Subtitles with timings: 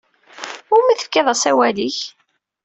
[0.75, 1.99] Umi tefkiḍ asawal-ik?